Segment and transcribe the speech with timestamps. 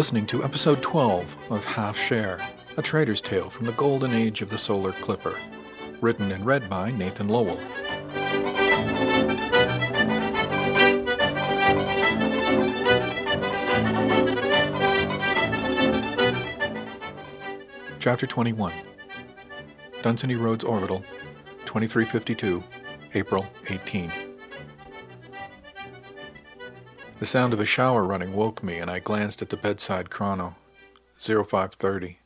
[0.00, 2.40] Listening to episode 12 of Half Share,
[2.78, 5.38] a trader's tale from the golden age of the solar clipper.
[6.00, 7.60] Written and read by Nathan Lowell.
[17.98, 18.72] Chapter 21
[20.00, 21.00] Dunsany Roads Orbital,
[21.66, 22.64] 2352,
[23.12, 24.10] April 18.
[27.20, 30.56] The sound of a shower running woke me, and I glanced at the bedside chrono.
[31.18, 32.18] 0530.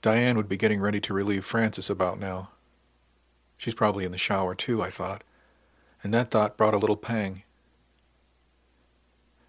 [0.00, 2.48] Diane would be getting ready to relieve Frances about now.
[3.58, 5.22] She's probably in the shower too, I thought,
[6.02, 7.42] and that thought brought a little pang.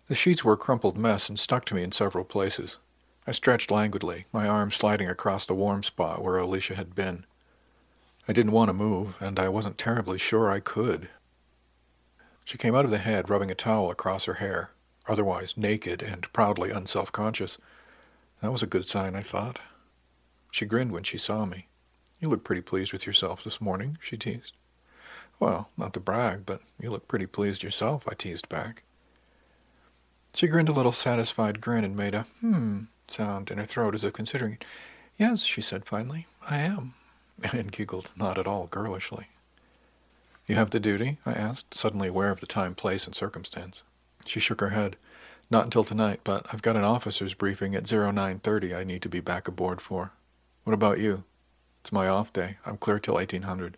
[0.07, 2.77] The sheets were a crumpled mess and stuck to me in several places.
[3.25, 7.25] I stretched languidly, my arm sliding across the warm spot where Alicia had been.
[8.27, 11.07] I didn't want to move, and I wasn't terribly sure I could.
[12.45, 14.69] She came out of the head, rubbing a towel across her hair,
[15.07, 17.57] otherwise naked and proudly unself-conscious.
[18.41, 19.59] That was a good sign, I thought.
[20.51, 21.67] She grinned when she saw me.
[22.19, 24.53] You look pretty pleased with yourself this morning, she teased.
[25.39, 28.83] Well, not to brag, but you look pretty pleased yourself, I teased back.
[30.33, 34.03] She grinned a little satisfied grin and made a hmm sound in her throat as
[34.03, 34.59] if considering.
[35.17, 36.93] Yes, she said finally, I am,
[37.53, 39.29] and giggled not at all girlishly.
[40.47, 41.17] You have the duty?
[41.25, 43.83] I asked, suddenly aware of the time, place, and circumstance.
[44.25, 44.95] She shook her head.
[45.49, 49.21] Not until tonight, but I've got an officer's briefing at 0930 I need to be
[49.21, 50.13] back aboard for.
[50.63, 51.23] What about you?
[51.81, 52.57] It's my off day.
[52.65, 53.77] I'm clear till 1800.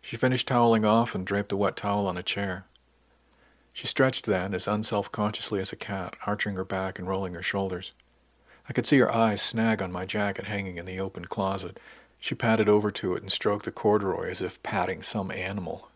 [0.00, 2.66] She finished toweling off and draped a wet towel on a chair.
[3.72, 7.92] She stretched then, as unself-consciously as a cat, arching her back and rolling her shoulders.
[8.68, 11.80] I could see her eyes snag on my jacket hanging in the open closet,
[12.20, 15.88] she padded over to it and stroked the corduroy as if patting some animal.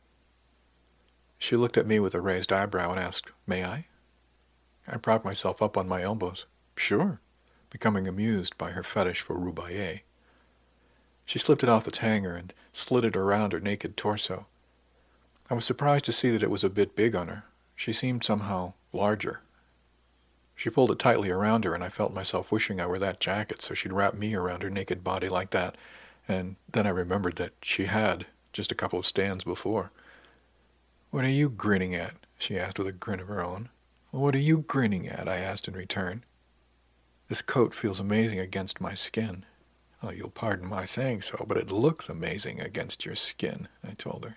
[1.39, 3.87] She looked at me with a raised eyebrow and asked, May I?
[4.87, 6.47] I propped myself up on my elbows.
[6.77, 7.21] Sure,
[7.71, 10.03] becoming amused by her fetish for roubaillé.
[11.25, 14.47] She slipped it off its hanger and slid it around her naked torso.
[15.51, 17.45] I was surprised to see that it was a bit big on her.
[17.75, 19.43] She seemed somehow larger.
[20.55, 23.61] She pulled it tightly around her, and I felt myself wishing I were that jacket
[23.63, 25.77] so she'd wrap me around her naked body like that
[26.29, 29.91] and then I remembered that she had, just a couple of stands before.
[31.11, 32.15] What are you grinning at?
[32.39, 33.69] she asked with a grin of her own.
[34.11, 35.29] Well, what are you grinning at?
[35.29, 36.25] I asked in return.
[37.29, 39.45] This coat feels amazing against my skin.
[40.03, 44.25] Oh, you'll pardon my saying so, but it looks amazing against your skin, I told
[44.25, 44.37] her.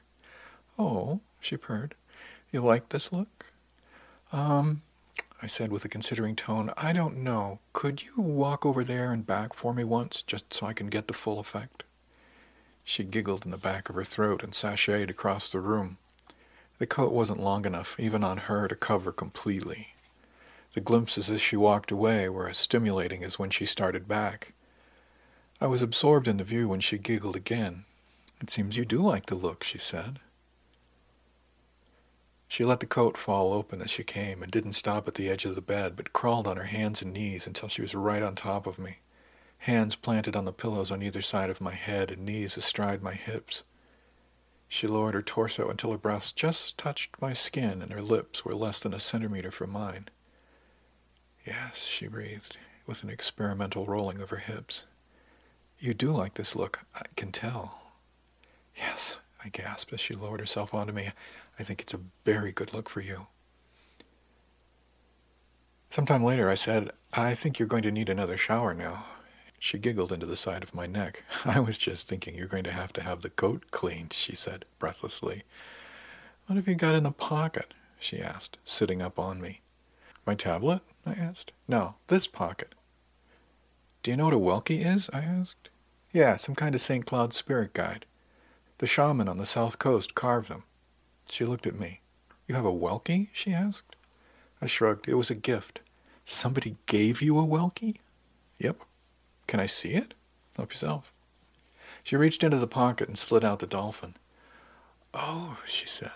[0.77, 1.95] Oh, she purred.
[2.51, 3.47] You like this look?
[4.31, 4.81] Um,
[5.41, 7.59] I said with a considering tone, I don't know.
[7.73, 11.07] Could you walk over there and back for me once, just so I can get
[11.07, 11.83] the full effect?
[12.83, 15.97] She giggled in the back of her throat and sashayed across the room.
[16.77, 19.89] The coat wasn't long enough, even on her, to cover completely.
[20.73, 24.53] The glimpses as she walked away were as stimulating as when she started back.
[25.61, 27.85] I was absorbed in the view when she giggled again.
[28.41, 30.19] It seems you do like the look, she said.
[32.47, 35.45] She let the coat fall open as she came and didn't stop at the edge
[35.45, 38.35] of the bed, but crawled on her hands and knees until she was right on
[38.35, 38.99] top of me,
[39.59, 43.13] hands planted on the pillows on either side of my head and knees astride my
[43.13, 43.63] hips.
[44.67, 48.55] She lowered her torso until her breasts just touched my skin and her lips were
[48.55, 50.09] less than a centimeter from mine.
[51.45, 52.57] Yes, she breathed,
[52.87, 54.85] with an experimental rolling of her hips.
[55.79, 57.81] You do like this look, I can tell.
[58.75, 61.11] Yes, I gasped as she lowered herself onto me.
[61.59, 63.27] I think it's a very good look for you.
[65.91, 69.05] Sometime later, I said, I think you're going to need another shower now.
[69.59, 71.23] She giggled into the side of my neck.
[71.45, 74.65] I was just thinking you're going to have to have the coat cleaned, she said
[74.79, 75.43] breathlessly.
[76.47, 77.73] What have you got in the pocket?
[77.99, 79.61] she asked, sitting up on me.
[80.25, 80.81] My tablet?
[81.05, 81.53] I asked.
[81.67, 82.73] No, this pocket.
[84.01, 85.07] Do you know what a Welkie is?
[85.13, 85.69] I asked.
[86.11, 87.05] Yeah, some kind of St.
[87.05, 88.07] Cloud spirit guide.
[88.77, 90.63] The shaman on the south coast carved them.
[91.29, 92.01] She looked at me.
[92.47, 93.29] You have a Welkie?
[93.31, 93.95] she asked.
[94.61, 95.07] I shrugged.
[95.07, 95.81] It was a gift.
[96.25, 97.97] Somebody gave you a Welkie?
[98.59, 98.81] Yep.
[99.47, 100.13] Can I see it?
[100.55, 101.13] Help yourself.
[102.03, 104.15] She reached into the pocket and slid out the dolphin.
[105.13, 106.11] Oh, she said.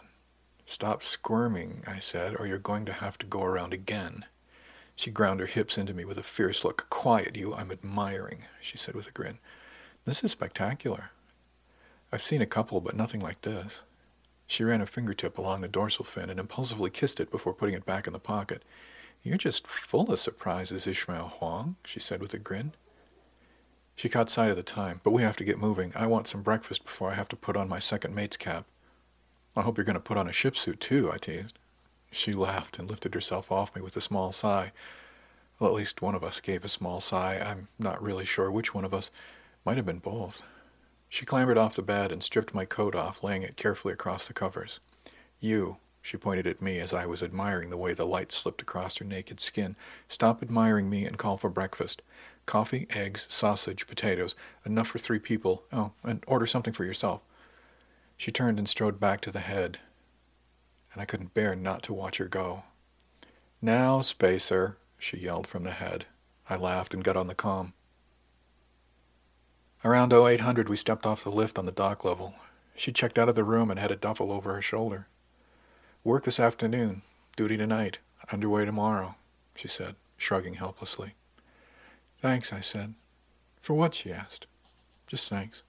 [0.66, 4.26] Stop squirming, I said, or you're going to have to go around again.
[4.96, 6.90] She ground her hips into me with a fierce look.
[6.90, 7.54] Quiet, you.
[7.56, 9.40] I'm admiring, she said with a grin.
[10.06, 11.12] This is spectacular.
[12.12, 13.84] I've seen a couple, but nothing like this.
[14.48, 17.86] She ran a fingertip along the dorsal fin and impulsively kissed it before putting it
[17.86, 18.64] back in the pocket.
[19.22, 22.74] You're just full of surprises, Ishmael Wang, she said with a grin.
[23.96, 25.92] She caught sight of the time, but we have to get moving.
[25.96, 28.66] I want some breakfast before I have to put on my second mate's cap.
[29.56, 31.60] I hope you're going to put on a ship suit, too, I teased.
[32.10, 34.72] She laughed and lifted herself off me with a small sigh.
[35.60, 37.38] Well, at least one of us gave a small sigh.
[37.46, 39.12] I'm not really sure which one of us.
[39.66, 40.42] Might have been both.
[41.10, 44.34] She clambered off the bed and stripped my coat off, laying it carefully across the
[44.34, 44.80] covers.
[45.40, 48.98] You, she pointed at me as I was admiring the way the light slipped across
[48.98, 49.76] her naked skin.
[50.08, 52.02] Stop admiring me and call for breakfast.
[52.46, 54.36] Coffee, eggs, sausage, potatoes.
[54.66, 55.64] Enough for three people.
[55.74, 57.22] Oh, and order something for yourself.
[58.16, 59.80] She turned and strode back to the head,
[60.94, 62.64] and I couldn't bear not to watch her go.
[63.62, 66.06] Now, Spacer, she yelled from the head.
[66.50, 67.74] I laughed and got on the com.
[69.84, 72.34] Around 0800, we stepped off the lift on the dock level.
[72.76, 75.08] She checked out of the room and had a duffel over her shoulder.
[76.04, 77.02] Work this afternoon,
[77.38, 78.00] duty tonight,
[78.31, 79.16] underway tomorrow,
[79.56, 81.14] she said, shrugging helplessly.
[82.22, 82.94] Thanks, I said.
[83.62, 83.94] For what?
[83.94, 84.48] she asked.
[85.08, 85.64] Just thanks.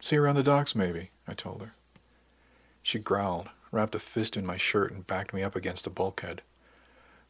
[0.00, 1.74] See you around the docks, maybe, I told her.
[2.82, 6.42] She growled, wrapped a fist in my shirt, and backed me up against the bulkhead.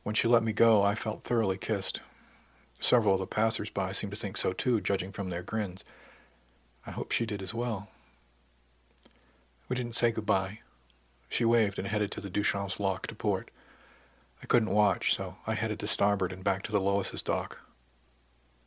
[0.04, 2.00] When she let me go, I felt thoroughly kissed.
[2.80, 5.84] Several of the passers-by seemed to think so too, judging from their grins.
[6.86, 7.88] I hope she did as well.
[9.68, 10.60] We didn't say goodbye.
[11.28, 13.50] She waved and headed to the Duchamp's lock to port.
[14.42, 17.60] I couldn't watch, so I headed to starboard and back to the Lois's dock.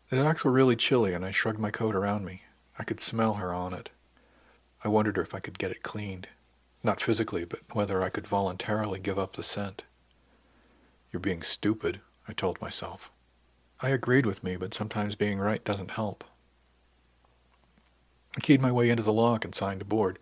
[0.09, 2.41] The docks were really chilly, and I shrugged my coat around me.
[2.79, 3.91] I could smell her on it.
[4.83, 6.29] I wondered if I could get it cleaned.
[6.83, 9.83] Not physically, but whether I could voluntarily give up the scent.
[11.11, 13.11] You're being stupid, I told myself.
[13.81, 16.23] I agreed with me, but sometimes being right doesn't help.
[18.37, 20.19] I keyed my way into the lock and signed aboard.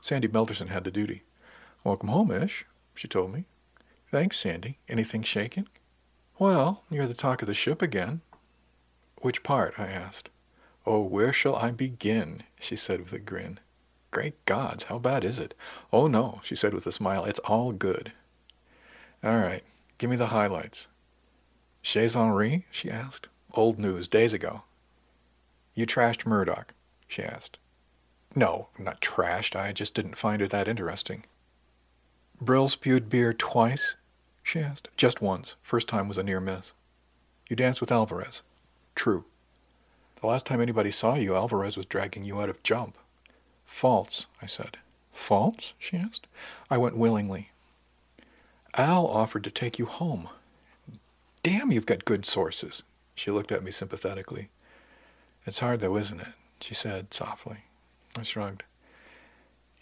[0.00, 1.22] Sandy Belterson had the duty.
[1.84, 3.44] Welcome home, Ish, she told me.
[4.10, 4.78] Thanks, Sandy.
[4.88, 5.68] Anything shaking?
[6.40, 8.22] Well, you're the talk of the ship again.
[9.22, 9.78] Which part?
[9.78, 10.28] I asked.
[10.84, 12.42] Oh, where shall I begin?
[12.58, 13.60] she said with a grin.
[14.10, 15.54] Great gods, how bad is it?
[15.92, 17.24] Oh, no, she said with a smile.
[17.24, 18.12] It's all good.
[19.22, 19.62] All right,
[19.98, 20.88] give me the highlights.
[21.80, 22.66] Chez Henri?
[22.72, 23.28] she asked.
[23.52, 24.64] Old news, days ago.
[25.74, 26.74] You trashed Murdoch?
[27.08, 27.58] She asked.
[28.34, 29.54] No, not trashed.
[29.54, 31.24] I just didn't find her that interesting.
[32.40, 33.96] Brill spewed beer twice?
[34.42, 34.88] she asked.
[34.96, 35.56] Just once.
[35.62, 36.72] First time was a near miss.
[37.48, 38.42] You danced with Alvarez?
[38.94, 39.24] True.
[40.20, 42.98] The last time anybody saw you, Alvarez was dragging you out of jump.
[43.64, 44.78] False, I said.
[45.12, 45.74] False?
[45.78, 46.26] she asked.
[46.70, 47.50] I went willingly.
[48.76, 50.28] Al offered to take you home.
[51.42, 52.82] Damn, you've got good sources.
[53.14, 54.48] She looked at me sympathetically.
[55.46, 56.34] It's hard, though, isn't it?
[56.64, 57.64] She said softly.
[58.18, 58.62] I shrugged.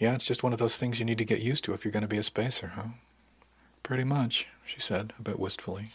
[0.01, 1.93] Yeah, it's just one of those things you need to get used to if you're
[1.93, 2.89] going to be a spacer, huh?
[3.85, 5.91] Pretty much, she said, a bit wistfully.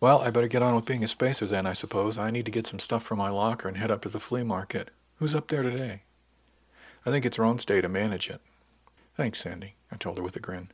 [0.00, 2.16] Well, I better get on with being a spacer then, I suppose.
[2.16, 4.42] I need to get some stuff from my locker and head up to the flea
[4.42, 4.88] market.
[5.16, 6.04] Who's up there today?
[7.04, 8.40] I think it's Ron's day to manage it.
[9.14, 10.70] Thanks, Sandy, I told her with a grin.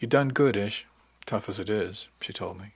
[0.00, 0.86] You done good, Ish.
[1.24, 2.74] Tough as it is, she told me.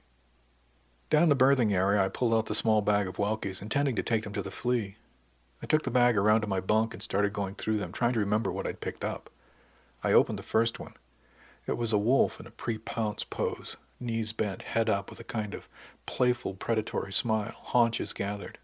[1.10, 4.24] Down the berthing area, I pulled out the small bag of Welkies, intending to take
[4.24, 4.96] them to the flea.
[5.62, 8.20] I took the bag around to my bunk and started going through them, trying to
[8.20, 9.30] remember what I'd picked up.
[10.02, 10.94] I opened the first one.
[11.66, 15.54] It was a wolf in a pre-pounce pose, knees bent, head up with a kind
[15.54, 15.68] of
[16.04, 18.58] playful predatory smile, haunches gathered.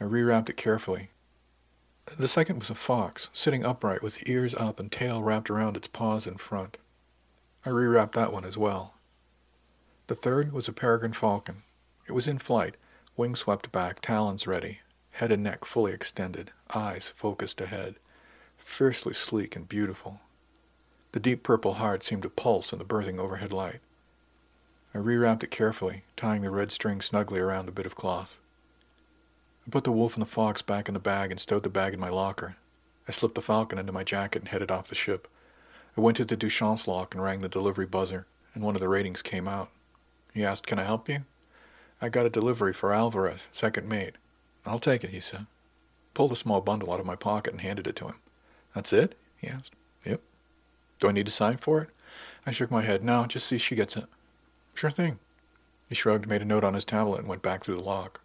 [0.00, 1.10] I rewrapped it carefully.
[2.18, 5.88] The second was a fox, sitting upright with ears up and tail wrapped around its
[5.88, 6.78] paws in front.
[7.64, 8.94] I rewrapped that one as well.
[10.08, 11.62] The third was a peregrine falcon.
[12.08, 12.76] It was in flight,
[13.16, 14.80] wings swept back, talons ready,
[15.16, 17.94] head and neck fully extended, eyes focused ahead,
[18.58, 20.20] fiercely sleek and beautiful.
[21.12, 23.80] The deep purple heart seemed to pulse in the berthing overhead light.
[24.94, 28.38] I rewrapped it carefully, tying the red string snugly around the bit of cloth.
[29.66, 31.94] I put the wolf and the fox back in the bag and stowed the bag
[31.94, 32.56] in my locker.
[33.08, 35.28] I slipped the falcon into my jacket and headed off the ship.
[35.96, 38.88] I went to the Duchamps lock and rang the delivery buzzer, and one of the
[38.88, 39.70] ratings came out.
[40.34, 41.24] He asked, Can I help you?
[42.02, 44.16] I got a delivery for Alvarez, second mate.
[44.66, 45.46] I'll take it, he said.
[46.14, 48.16] Pulled a small bundle out of my pocket and handed it to him.
[48.74, 49.14] That's it?
[49.36, 49.74] he asked.
[50.04, 50.20] Yep.
[50.98, 51.90] Do I need to sign for it?
[52.46, 53.04] I shook my head.
[53.04, 54.06] No, just see she gets it.
[54.74, 55.18] Sure thing.
[55.88, 58.20] He shrugged, made a note on his tablet, and went back through the lock.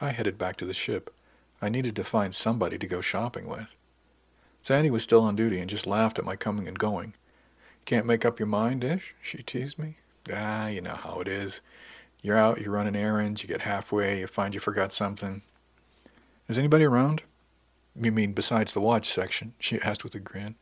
[0.00, 1.14] I headed back to the ship.
[1.60, 3.74] I needed to find somebody to go shopping with.
[4.62, 7.14] Sandy was still on duty and just laughed at my coming and going.
[7.84, 9.14] Can't make up your mind, Ish?
[9.22, 9.96] She teased me.
[10.32, 11.60] Ah, you know how it is.
[12.22, 15.42] You're out, you're running errands, you get halfway, you find you forgot something.
[16.48, 17.22] Is anybody around?
[17.96, 19.54] You mean besides the watch section?
[19.58, 20.56] She asked with a grin.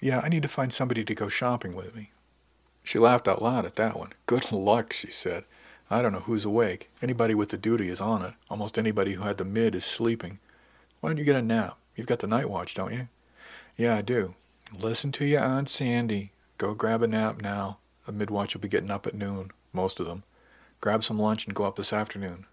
[0.00, 2.10] Yeah, I need to find somebody to go shopping with me.
[2.82, 4.12] She laughed out loud at that one.
[4.26, 5.44] Good luck, she said.
[5.90, 6.90] I don't know who's awake.
[7.00, 8.34] Anybody with the duty is on it.
[8.50, 10.40] Almost anybody who had the mid is sleeping.
[11.00, 11.78] Why don't you get a nap?
[11.96, 13.08] You've got the night watch, don't you?
[13.76, 14.34] Yeah, I do.
[14.78, 16.32] Listen to your Aunt Sandy.
[16.58, 17.78] Go grab a nap now.
[18.06, 20.24] The midwatch will be getting up at noon, most of them.
[20.82, 22.44] Grab some lunch and go up this afternoon.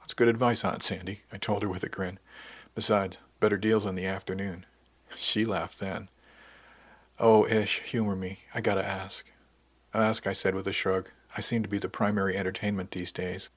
[0.00, 2.18] That's good advice, Aunt Sandy, I told her with a grin.
[2.74, 4.66] Besides, better deals in the afternoon.
[5.14, 6.08] She laughed then.
[7.20, 8.40] Oh, Ish, humor me.
[8.52, 9.30] I gotta ask.
[9.94, 11.10] Ask, I said with a shrug.
[11.36, 13.48] I seem to be the primary entertainment these days.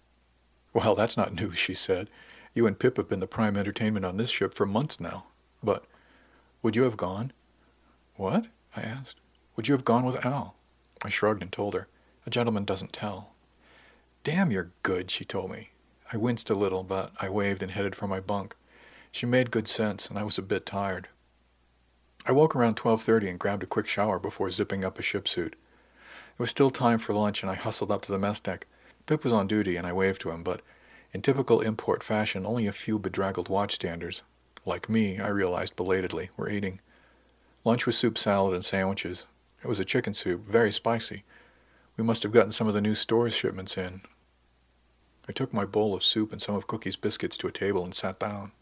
[0.71, 2.11] Well, that's not news, she said.
[2.53, 5.25] You and Pip have been the prime entertainment on this ship for months now.
[5.63, 5.83] But
[6.61, 7.31] would you have gone?
[8.17, 8.49] What?
[8.75, 9.19] I asked.
[9.55, 10.53] Would you have gone with Al?
[11.03, 11.87] I shrugged and told her.
[12.27, 13.33] A gentleman doesn't tell.
[14.23, 15.69] Damn, you're good, she told me.
[16.11, 18.55] I winced a little, but I waved and headed for my bunk.
[19.11, 21.07] She made good sense, and I was a bit tired.
[22.25, 25.53] I woke around 12:30 and grabbed a quick shower before zipping up a ship suit.
[25.53, 28.67] It was still time for lunch, and I hustled up to the mess deck.
[29.05, 30.61] Pip was on duty, and I waved to him, but
[31.11, 34.21] in typical import fashion, only a few bedraggled watchstanders,
[34.65, 36.81] like me, I realized belatedly, were eating.
[37.63, 39.25] Lunch was soup, salad, and sandwiches.
[39.63, 41.23] It was a chicken soup, very spicy.
[41.99, 43.99] We must have gotten some of the new stores shipments in.
[45.27, 47.93] I took my bowl of soup and some of Cookie's biscuits to a table and
[47.93, 48.53] sat down.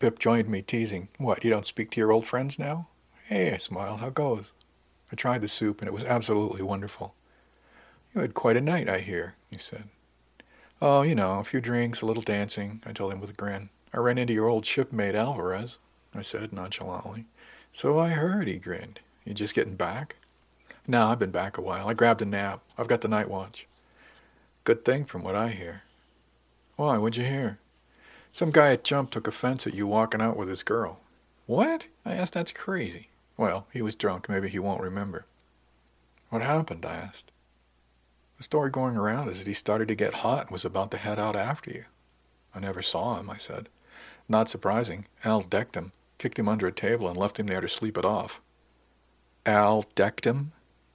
[0.00, 2.88] Pip joined me, teasing, What, you don't speak to your old friends now?
[3.26, 4.00] Hey, I smiled.
[4.00, 4.52] How goes?
[5.12, 7.14] I tried the soup, and it was absolutely wonderful.
[8.12, 9.84] You had quite a night, I hear, he said.
[10.80, 13.68] Oh, you know, a few drinks, a little dancing, I told him with a grin.
[13.94, 15.78] I ran into your old shipmate Alvarez,
[16.16, 17.26] I said nonchalantly.
[17.70, 18.98] So I heard, he grinned.
[19.24, 20.16] You just getting back?
[20.86, 21.88] No, I've been back a while.
[21.88, 22.60] I grabbed a nap.
[22.76, 23.66] I've got the night watch.
[24.64, 25.82] Good thing from what I hear.
[26.76, 27.58] Why, what'd you hear?
[28.32, 31.00] Some guy at Jump took offense at you walking out with his girl.
[31.46, 31.86] What?
[32.04, 32.32] I asked.
[32.32, 33.08] That's crazy.
[33.36, 34.28] Well, he was drunk.
[34.28, 35.26] Maybe he won't remember.
[36.30, 36.84] What happened?
[36.84, 37.30] I asked.
[38.38, 40.96] The story going around is that he started to get hot and was about to
[40.96, 41.84] head out after you.
[42.54, 43.68] I never saw him, I said.
[44.28, 45.06] Not surprising.
[45.24, 48.04] Al decked him, kicked him under a table, and left him there to sleep it
[48.04, 48.40] off.
[49.46, 50.52] Al decked him?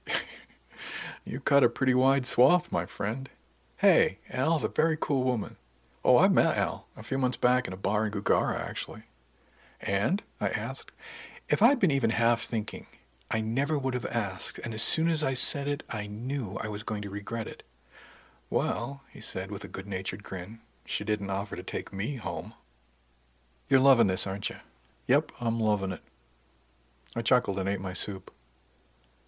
[1.26, 3.30] you cut a pretty wide swath, my friend.
[3.78, 5.58] Hey, Al's a very cool woman.
[6.04, 9.04] Oh, I met Al a few months back in a bar in Gugara, actually.
[9.82, 10.24] And?
[10.40, 10.92] I asked.
[11.50, 12.88] If I'd been even half thinking,
[13.30, 16.70] I never would have asked, and as soon as I said it, I knew I
[16.70, 17.64] was going to regret it.
[18.50, 22.54] Well, he said with a good natured grin, she didn't offer to take me home.
[23.70, 24.56] You're loving this, aren't you?
[25.08, 26.02] Yep, I'm loving it.
[27.16, 28.32] I chuckled and ate my soup.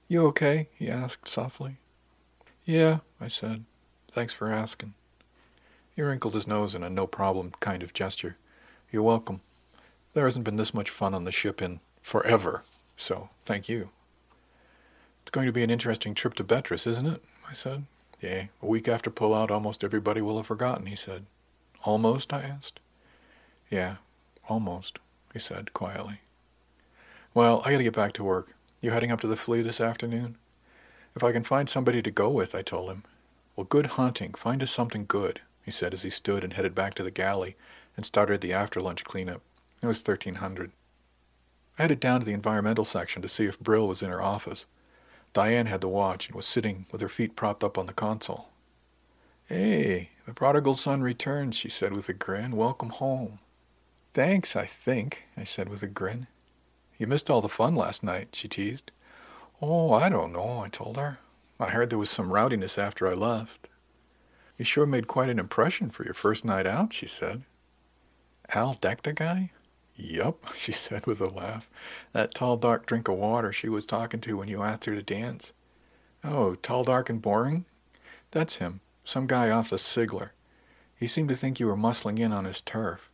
[0.09, 0.69] You okay?
[0.73, 1.77] he asked softly.
[2.65, 3.65] Yeah, I said.
[4.11, 4.95] Thanks for asking.
[5.95, 8.35] He wrinkled his nose in a no problem kind of gesture.
[8.91, 9.41] You're welcome.
[10.15, 12.63] There hasn't been this much fun on the ship in forever,
[12.97, 13.91] so thank you.
[15.21, 17.23] It's going to be an interesting trip to Betris, isn't it?
[17.47, 17.85] I said.
[18.19, 21.27] Yeah, a week after pullout, almost everybody will have forgotten, he said.
[21.85, 22.33] Almost?
[22.33, 22.79] I asked.
[23.69, 23.97] Yeah,
[24.49, 24.97] almost,
[25.33, 26.21] he said quietly.
[27.35, 28.55] Well, I gotta get back to work.
[28.81, 30.37] You heading up to the flea this afternoon?
[31.13, 33.03] If I can find somebody to go with, I told him.
[33.57, 34.33] Well, good hunting.
[34.33, 37.57] Find us something good, he said as he stood and headed back to the galley
[37.97, 39.41] and started the after lunch cleanup.
[39.83, 40.71] It was 1300.
[41.77, 44.65] I headed down to the environmental section to see if Brill was in her office.
[45.33, 48.47] Diane had the watch and was sitting with her feet propped up on the console.
[49.47, 52.55] Hey, the prodigal son returns, she said with a grin.
[52.55, 53.39] Welcome home.
[54.13, 56.27] Thanks, I think, I said with a grin.
[56.99, 58.91] You missed all the fun last night, she teased.
[59.61, 61.19] Oh, I don't know, I told her.
[61.57, 63.69] I heard there was some rowdiness after I left.
[64.57, 67.43] You sure made quite an impression for your first night out, she said.
[68.49, 69.51] Al decked a guy?
[69.95, 71.69] Yup, she said with a laugh.
[72.11, 75.01] That tall, dark drink of water she was talking to when you asked her to
[75.01, 75.53] dance.
[76.21, 77.63] Oh, tall, dark, and boring?
[78.31, 78.81] That's him.
[79.05, 80.31] Some guy off the Sigler.
[80.97, 83.08] He seemed to think you were muscling in on his turf.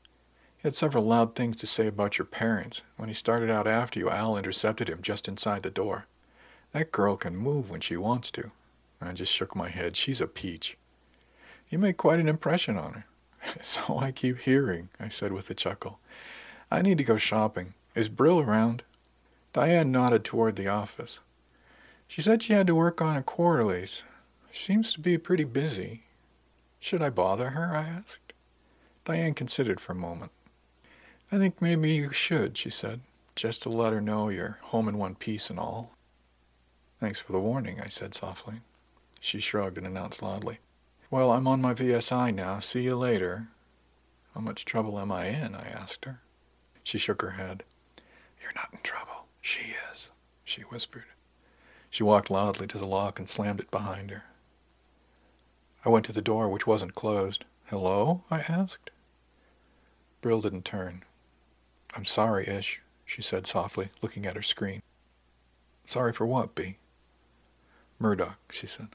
[0.65, 2.81] He had several loud things to say about your parents.
[2.97, 6.07] When he started out after you, Al intercepted him just inside the door.
[6.71, 8.49] That girl can move when she wants to.
[8.99, 9.95] I just shook my head.
[9.95, 10.75] She's a peach.
[11.69, 13.05] You made quite an impression on her.
[13.61, 15.99] so I keep hearing, I said with a chuckle.
[16.71, 17.75] I need to go shopping.
[17.93, 18.81] Is Brill around?
[19.53, 21.19] Diane nodded toward the office.
[22.07, 24.03] She said she had to work on a quarterlies.
[24.51, 26.05] Seems to be pretty busy.
[26.79, 27.75] Should I bother her?
[27.75, 28.33] I asked.
[29.03, 30.31] Diane considered for a moment.
[31.31, 33.01] I think maybe you should, she said,
[33.35, 35.91] just to let her know you're home in one piece and all.
[36.99, 38.61] Thanks for the warning, I said softly.
[39.19, 40.59] She shrugged and announced loudly.
[41.09, 42.59] Well, I'm on my VSI now.
[42.59, 43.47] See you later.
[44.35, 45.55] How much trouble am I in?
[45.55, 46.21] I asked her.
[46.83, 47.63] She shook her head.
[48.41, 49.25] You're not in trouble.
[49.41, 50.11] She is,
[50.43, 51.05] she whispered.
[51.89, 54.25] She walked loudly to the lock and slammed it behind her.
[55.83, 57.45] I went to the door, which wasn't closed.
[57.65, 58.23] Hello?
[58.29, 58.91] I asked.
[60.21, 61.03] Brill didn't turn.
[61.95, 64.81] I'm sorry, Ish, she said softly, looking at her screen.
[65.85, 66.77] Sorry for what, B?
[67.99, 68.89] Murdoch, she said.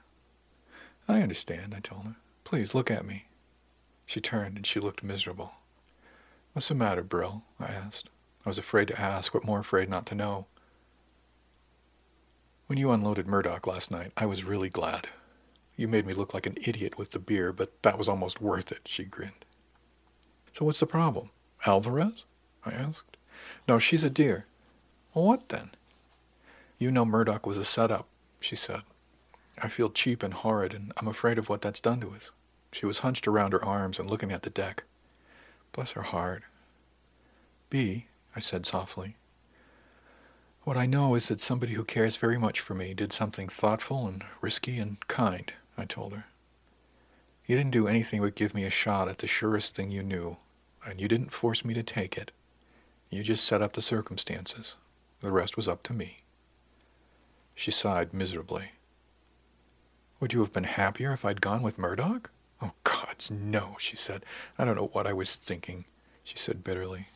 [1.08, 2.16] I understand, I told her.
[2.44, 3.26] Please look at me.
[4.04, 5.54] She turned and she looked miserable.
[6.52, 7.44] What's the matter, Brill?
[7.58, 8.10] I asked.
[8.44, 10.46] I was afraid to ask, but more afraid not to know.
[12.66, 15.08] When you unloaded Murdoch last night, I was really glad.
[15.76, 18.70] You made me look like an idiot with the beer, but that was almost worth
[18.70, 19.44] it, she grinned.
[20.52, 21.30] So what's the problem?
[21.66, 22.26] Alvarez?
[22.64, 23.16] I asked.
[23.68, 24.46] No, she's a dear.
[25.14, 25.70] Well, what then?
[26.78, 28.06] You know Murdoch was a setup,
[28.40, 28.82] she said.
[29.62, 32.30] I feel cheap and horrid, and I'm afraid of what that's done to us.
[32.72, 34.84] She was hunched around her arms and looking at the deck.
[35.72, 36.42] Bless her heart.
[37.68, 39.16] B, I said softly.
[40.62, 44.06] What I know is that somebody who cares very much for me did something thoughtful
[44.06, 46.26] and risky and kind, I told her.
[47.46, 50.36] You didn't do anything but give me a shot at the surest thing you knew,
[50.86, 52.30] and you didn't force me to take it.
[53.10, 54.76] You just set up the circumstances.
[55.20, 56.18] The rest was up to me.
[57.54, 58.72] She sighed miserably.
[60.20, 62.30] Would you have been happier if I'd gone with Murdoch?
[62.62, 64.24] Oh, gods, no, she said.
[64.58, 65.86] I don't know what I was thinking,
[66.22, 67.08] she said bitterly.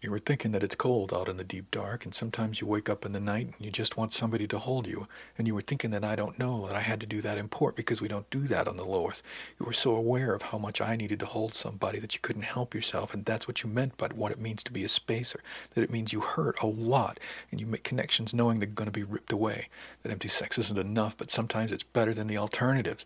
[0.00, 2.88] You were thinking that it's cold out in the deep dark, and sometimes you wake
[2.88, 5.08] up in the night and you just want somebody to hold you.
[5.36, 7.48] And you were thinking that I don't know that I had to do that in
[7.48, 9.24] port because we don't do that on the Lois.
[9.58, 12.42] You were so aware of how much I needed to hold somebody that you couldn't
[12.42, 15.40] help yourself, and that's what you meant by what it means to be a spacer.
[15.74, 17.18] That it means you hurt a lot,
[17.50, 19.66] and you make connections knowing they're going to be ripped away.
[20.04, 23.04] That empty sex isn't enough, but sometimes it's better than the alternatives.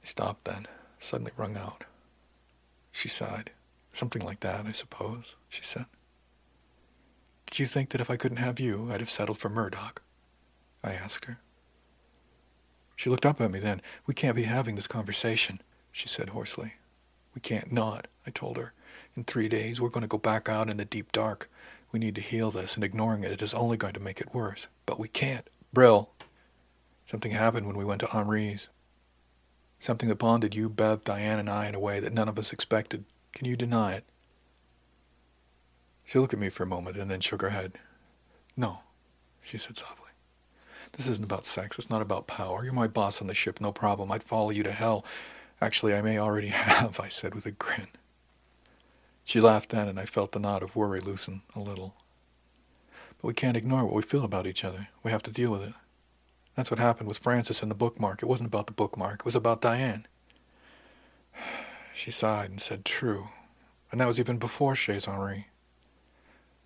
[0.00, 0.64] He stopped then,
[0.98, 1.84] suddenly wrung out.
[2.90, 3.50] She sighed.
[3.98, 5.86] Something like that, I suppose, she said.
[7.46, 10.02] Did you think that if I couldn't have you, I'd have settled for Murdoch?
[10.84, 11.40] I asked her.
[12.94, 13.82] She looked up at me then.
[14.06, 16.74] We can't be having this conversation, she said hoarsely.
[17.34, 18.72] We can't not, I told her.
[19.16, 21.50] In three days, we're going to go back out in the deep dark.
[21.90, 24.68] We need to heal this, and ignoring it is only going to make it worse.
[24.86, 25.50] But we can't.
[25.72, 26.10] Brill.
[27.04, 28.68] Something happened when we went to Henri's.
[29.80, 32.52] Something that bonded you, Bev, Diane, and I in a way that none of us
[32.52, 33.04] expected.
[33.38, 34.04] Can you deny it?
[36.04, 37.78] She looked at me for a moment and then shook her head.
[38.56, 38.82] No,
[39.40, 40.10] she said softly.
[40.90, 41.78] This isn't about sex.
[41.78, 42.64] It's not about power.
[42.64, 44.10] You're my boss on the ship, no problem.
[44.10, 45.04] I'd follow you to hell.
[45.60, 47.86] Actually, I may already have, I said with a grin.
[49.24, 51.94] She laughed then, and I felt the knot of worry loosen a little.
[53.22, 54.88] But we can't ignore what we feel about each other.
[55.04, 55.74] We have to deal with it.
[56.56, 58.20] That's what happened with Francis and the bookmark.
[58.20, 59.20] It wasn't about the bookmark.
[59.20, 60.08] It was about Diane.
[61.98, 63.30] She sighed and said, True.
[63.90, 65.48] And that was even before Chez Henri.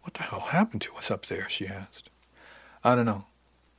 [0.02, 1.48] What the hell happened to us up there?
[1.48, 2.10] she asked.
[2.84, 3.24] I don't know.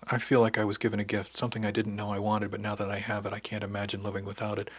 [0.09, 2.59] I feel like I was given a gift, something I didn't know I wanted, but
[2.59, 4.71] now that I have it, I can't imagine living without it.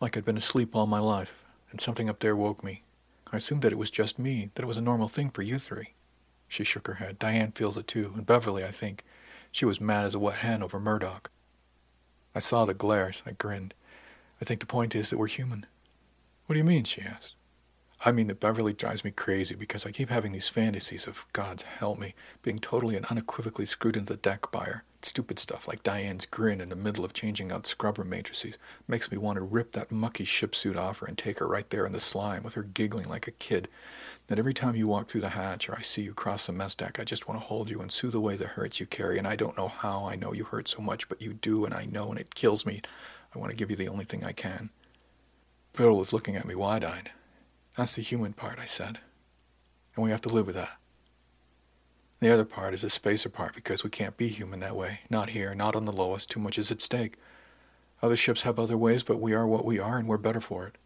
[0.00, 2.82] Like I'd been asleep all my life, and something up there woke me.
[3.32, 5.60] I assumed that it was just me, that it was a normal thing for you
[5.60, 5.94] three.
[6.48, 7.20] She shook her head.
[7.20, 9.04] Diane feels it too, and Beverly, I think.
[9.52, 11.30] She was mad as a wet hen over Murdoch.
[12.34, 13.22] I saw the glares.
[13.24, 13.74] I grinned.
[14.42, 15.66] I think the point is that we're human.
[16.46, 16.84] What do you mean?
[16.84, 17.34] she asked.
[18.04, 21.64] I mean that Beverly drives me crazy because I keep having these fantasies of, God's
[21.64, 24.84] help me, being totally and unequivocally screwed into the deck by her.
[25.02, 29.18] Stupid stuff like Diane's grin in the middle of changing out scrubber matrices makes me
[29.18, 31.90] want to rip that mucky ship suit off her and take her right there in
[31.90, 33.66] the slime with her giggling like a kid.
[34.28, 36.76] That every time you walk through the hatch or I see you cross the mess
[36.76, 39.18] deck, I just want to hold you and soothe away the hurts you carry.
[39.18, 41.74] And I don't know how I know you hurt so much, but you do, and
[41.74, 42.82] I know, and it kills me.
[43.34, 44.70] I want to give you the only thing I can.
[45.76, 47.10] Brill was looking at me wide eyed.
[47.76, 48.98] That's the human part, I said.
[49.94, 50.78] And we have to live with that.
[52.20, 55.00] The other part is the spacer part because we can't be human that way.
[55.10, 56.24] Not here, not on the Lois.
[56.24, 57.18] Too much is at stake.
[58.00, 60.66] Other ships have other ways, but we are what we are and we're better for
[60.66, 60.78] it.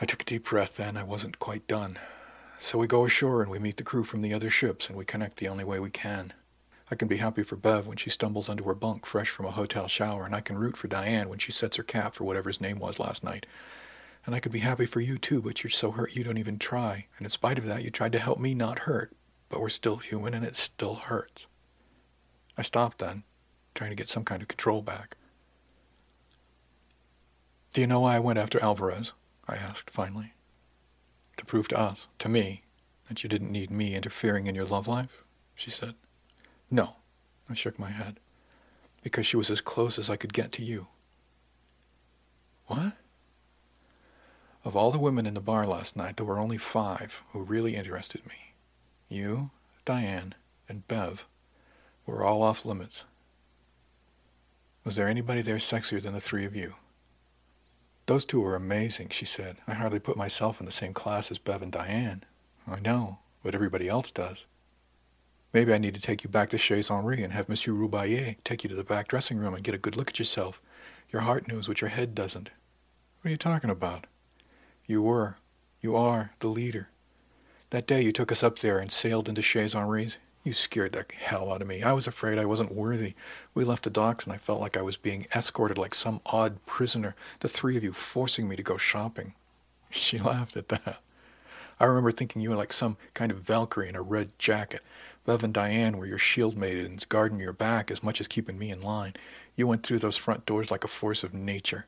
[0.00, 0.96] I took a deep breath then.
[0.96, 1.98] I wasn't quite done.
[2.58, 5.04] So we go ashore and we meet the crew from the other ships and we
[5.04, 6.32] connect the only way we can.
[6.90, 9.50] I can be happy for Bev when she stumbles onto her bunk fresh from a
[9.50, 12.48] hotel shower, and I can root for Diane when she sets her cap for whatever
[12.48, 13.44] his name was last night.
[14.24, 16.58] And I could be happy for you too, but you're so hurt you don't even
[16.58, 17.06] try.
[17.18, 19.12] And in spite of that, you tried to help me not hurt.
[19.48, 21.46] But we're still human and it still hurts.
[22.56, 23.24] I stopped then,
[23.74, 25.16] trying to get some kind of control back.
[27.72, 29.12] Do you know why I went after Alvarez?
[29.46, 30.32] I asked finally.
[31.36, 32.62] To prove to us, to me,
[33.08, 35.24] that you didn't need me interfering in your love life?
[35.54, 35.94] She said.
[36.70, 36.96] No,
[37.48, 38.20] I shook my head.
[39.02, 40.88] Because she was as close as I could get to you.
[42.66, 42.94] What?
[44.64, 47.74] Of all the women in the bar last night, there were only five who really
[47.74, 48.52] interested me.
[49.08, 49.50] You,
[49.84, 50.34] Diane,
[50.68, 51.26] and Bev
[52.04, 53.04] were all off limits.
[54.84, 56.74] Was there anybody there sexier than the three of you?
[58.06, 59.58] Those two were amazing, she said.
[59.66, 62.24] I hardly put myself in the same class as Bev and Diane.
[62.66, 64.46] I know, but everybody else does.
[65.58, 68.62] Maybe I need to take you back to Chez Henri and have Monsieur Roubaillet take
[68.62, 70.62] you to the back dressing room and get a good look at yourself.
[71.10, 72.52] Your heart knows what your head doesn't.
[73.20, 74.06] What are you talking about?
[74.86, 75.38] You were,
[75.80, 76.90] you are, the leader.
[77.70, 81.04] That day you took us up there and sailed into Chez Henri's, you scared the
[81.18, 81.82] hell out of me.
[81.82, 83.14] I was afraid I wasn't worthy.
[83.52, 86.64] We left the docks and I felt like I was being escorted like some odd
[86.66, 89.34] prisoner, the three of you forcing me to go shopping.
[89.90, 91.00] She laughed at that.
[91.80, 94.82] I remember thinking you were like some kind of Valkyrie in a red jacket.
[95.28, 98.70] Bev and Diane were your shield maidens, guarding your back as much as keeping me
[98.70, 99.12] in line.
[99.56, 101.84] You went through those front doors like a force of nature.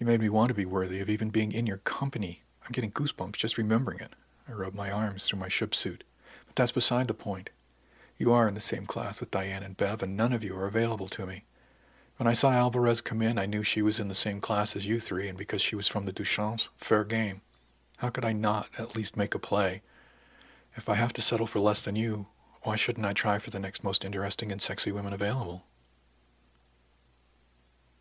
[0.00, 2.42] You made me want to be worthy of even being in your company.
[2.64, 4.14] I'm getting goosebumps just remembering it.
[4.48, 6.02] I rubbed my arms through my ship suit.
[6.44, 7.50] But that's beside the point.
[8.18, 10.66] You are in the same class with Diane and Bev, and none of you are
[10.66, 11.44] available to me.
[12.16, 14.88] When I saw Alvarez come in, I knew she was in the same class as
[14.88, 17.42] you three, and because she was from the Duchamps, fair game.
[17.98, 19.82] How could I not at least make a play?
[20.74, 22.26] If I have to settle for less than you,
[22.62, 25.64] why shouldn't I try for the next most interesting and sexy women available?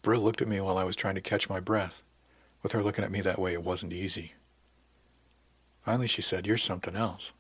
[0.01, 2.03] Brill looked at me while I was trying to catch my breath.
[2.63, 4.33] With her looking at me that way, it wasn't easy.
[5.83, 7.33] Finally, she said, You're something else.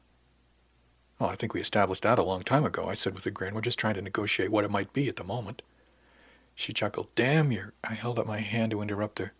[1.19, 3.53] Oh, I think we established that a long time ago, I said with a grin.
[3.53, 5.61] We're just trying to negotiate what it might be at the moment.
[6.55, 7.13] She chuckled.
[7.13, 9.33] Damn, you I held up my hand to interrupt her.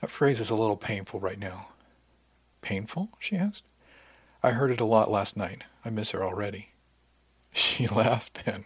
[0.00, 1.68] That phrase is a little painful right now.
[2.60, 3.10] Painful?
[3.20, 3.64] she asked.
[4.42, 5.62] I heard it a lot last night.
[5.84, 6.70] I miss her already.
[7.52, 8.64] She laughed then.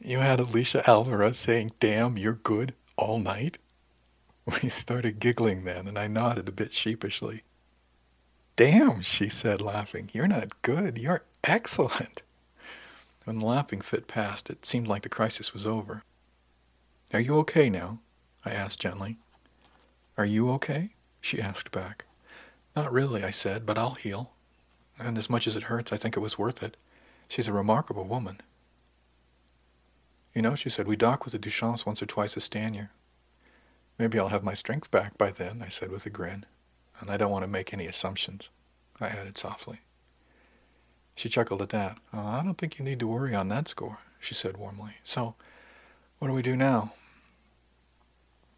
[0.00, 3.58] You had Alicia Alvarez saying, Damn, you're good all night?
[4.46, 7.42] We started giggling then, and I nodded a bit sheepishly.
[8.56, 10.10] Damn, she said, laughing.
[10.12, 10.98] You're not good.
[10.98, 12.22] You're excellent.
[13.24, 16.02] When the laughing fit passed, it seemed like the crisis was over.
[17.12, 18.00] Are you okay now?
[18.44, 19.16] I asked gently.
[20.18, 20.90] Are you okay?
[21.20, 22.04] she asked back.
[22.76, 24.32] Not really, I said, but I'll heal.
[24.98, 26.76] And as much as it hurts, I think it was worth it.
[27.28, 28.40] She's a remarkable woman.
[30.34, 32.90] You know, she said, we dock with the Duchamps once or twice a stanyer.
[33.98, 36.44] Maybe I'll have my strength back by then, I said with a grin.
[37.00, 38.50] And I don't want to make any assumptions,
[39.00, 39.80] I added softly.
[41.14, 41.98] She chuckled at that.
[42.12, 44.96] Oh, I don't think you need to worry on that score, she said warmly.
[45.04, 45.36] So,
[46.18, 46.92] what do we do now?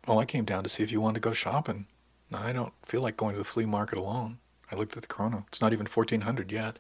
[0.07, 1.87] Well, I came down to see if you wanted to go shopping.
[2.33, 4.39] I don't feel like going to the flea market alone.
[4.71, 5.45] I looked at the chrono.
[5.49, 6.79] It's not even 1400 yet.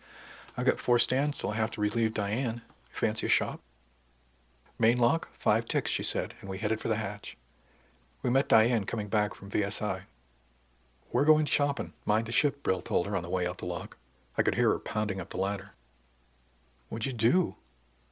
[0.56, 2.62] I've got four stands till I have to relieve Diane.
[2.88, 3.60] Fancy a shop?
[4.78, 7.36] Main lock, five ticks, she said, and we headed for the hatch.
[8.22, 10.02] We met Diane coming back from VSI.
[11.12, 11.92] We're going shopping.
[12.04, 13.98] Mind the ship, Brill told her on the way out the lock.
[14.36, 15.74] I could hear her pounding up the ladder.
[16.88, 17.56] What'd you do?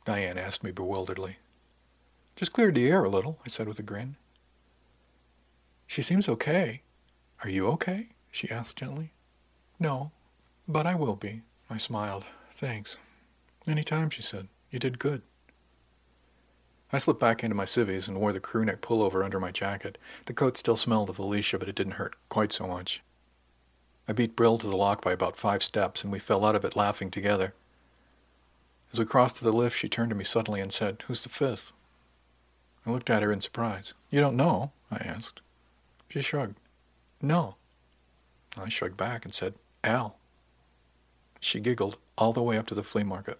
[0.04, 1.36] Diane asked me bewilderedly.
[2.36, 4.16] Just cleared the air a little, I said with a grin.
[5.86, 6.82] She seems okay.
[7.42, 8.08] Are you okay?
[8.30, 9.12] she asked gently.
[9.78, 10.12] No,
[10.66, 11.42] but I will be.
[11.70, 12.26] I smiled.
[12.50, 12.96] Thanks.
[13.66, 14.48] Any time, she said.
[14.70, 15.22] You did good.
[16.92, 19.98] I slipped back into my civvies and wore the crewneck pullover under my jacket.
[20.26, 23.02] The coat still smelled of Alicia, but it didn't hurt quite so much.
[24.06, 26.64] I beat Brill to the lock by about five steps, and we fell out of
[26.64, 27.54] it laughing together.
[28.92, 31.30] As we crossed to the lift, she turned to me suddenly and said, Who's the
[31.30, 31.72] fifth?
[32.86, 33.94] I looked at her in surprise.
[34.10, 34.72] You don't know?
[34.90, 35.40] I asked.
[36.08, 36.60] She shrugged.
[37.20, 37.56] No.
[38.56, 40.16] I shrugged back and said, Al.
[41.44, 43.38] She giggled all the way up to the flea market.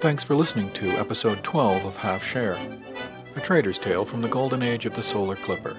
[0.00, 2.56] Thanks for listening to episode 12 of Half Share,
[3.34, 5.76] a trader's tale from the golden age of the solar clipper.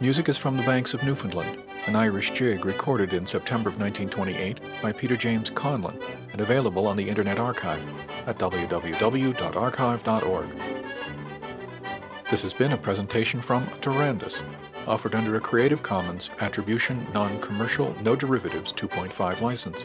[0.00, 4.82] Music is from the banks of Newfoundland, an Irish jig recorded in September of 1928
[4.82, 5.96] by Peter James Conlon
[6.32, 7.86] and available on the Internet Archive.
[8.26, 9.32] at www.archive.org.
[12.32, 14.42] This has been a presentation from Durandus,
[14.86, 19.84] offered under a Creative Commons Attribution Non-Commercial No Derivatives 2.5 license.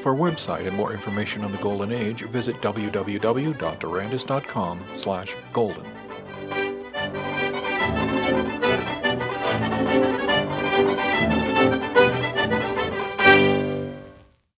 [0.00, 5.99] For website and more information on the Golden Age, visit www.durandus.com slash golden.